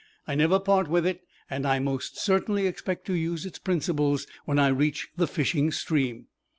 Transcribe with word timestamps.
"I 0.27 0.33
never 0.33 0.59
part 0.59 0.87
with 0.87 1.05
it 1.05 1.21
and 1.47 1.63
I 1.63 1.77
most 1.77 2.17
certainly 2.17 2.65
expect 2.65 3.05
to 3.05 3.13
use 3.13 3.45
its 3.45 3.59
principles 3.59 4.25
when 4.45 4.57
I 4.57 4.69
reach 4.69 5.09
the 5.15 5.27
fishing 5.27 5.69
stream. 5.69 6.25